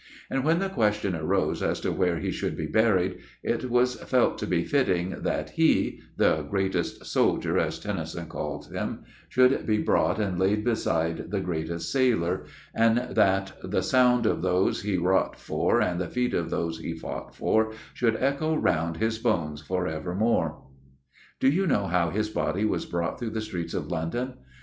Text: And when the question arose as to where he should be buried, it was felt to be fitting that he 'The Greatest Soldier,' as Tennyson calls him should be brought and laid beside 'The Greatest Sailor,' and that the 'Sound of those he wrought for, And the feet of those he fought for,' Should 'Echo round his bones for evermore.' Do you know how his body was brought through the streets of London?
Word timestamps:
And 0.31 0.43
when 0.43 0.57
the 0.57 0.67
question 0.69 1.15
arose 1.15 1.61
as 1.61 1.79
to 1.81 1.91
where 1.91 2.17
he 2.17 2.31
should 2.31 2.57
be 2.57 2.65
buried, 2.65 3.19
it 3.43 3.69
was 3.69 3.97
felt 4.01 4.39
to 4.39 4.47
be 4.47 4.63
fitting 4.63 5.17
that 5.21 5.51
he 5.51 5.99
'The 6.17 6.41
Greatest 6.49 7.05
Soldier,' 7.05 7.59
as 7.59 7.77
Tennyson 7.77 8.25
calls 8.25 8.71
him 8.71 9.03
should 9.29 9.67
be 9.67 9.77
brought 9.77 10.17
and 10.17 10.39
laid 10.39 10.63
beside 10.65 11.29
'The 11.29 11.41
Greatest 11.41 11.91
Sailor,' 11.91 12.45
and 12.73 13.09
that 13.13 13.53
the 13.63 13.83
'Sound 13.83 14.25
of 14.25 14.41
those 14.41 14.81
he 14.81 14.97
wrought 14.97 15.37
for, 15.37 15.79
And 15.79 16.01
the 16.01 16.09
feet 16.09 16.33
of 16.33 16.49
those 16.49 16.79
he 16.79 16.95
fought 16.97 17.35
for,' 17.35 17.71
Should 17.93 18.15
'Echo 18.15 18.55
round 18.55 18.97
his 18.97 19.19
bones 19.19 19.61
for 19.61 19.87
evermore.' 19.87 20.63
Do 21.39 21.47
you 21.47 21.67
know 21.67 21.85
how 21.85 22.09
his 22.09 22.27
body 22.27 22.65
was 22.65 22.87
brought 22.87 23.19
through 23.19 23.29
the 23.37 23.41
streets 23.41 23.75
of 23.75 23.85
London? 23.91 24.33